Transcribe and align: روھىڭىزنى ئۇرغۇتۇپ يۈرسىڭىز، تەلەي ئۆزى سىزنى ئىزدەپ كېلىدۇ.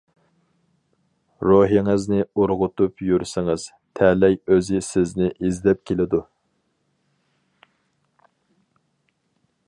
روھىڭىزنى 1.47 2.21
ئۇرغۇتۇپ 2.43 3.03
يۈرسىڭىز، 3.09 3.65
تەلەي 3.99 4.39
ئۆزى 4.55 4.81
سىزنى 4.87 5.29
ئىزدەپ 5.33 5.83
كېلىدۇ. 5.91 6.25